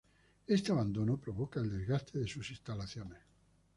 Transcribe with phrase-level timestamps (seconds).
[0.47, 3.21] Este abandono provoca el desgaste de sus instalaciones.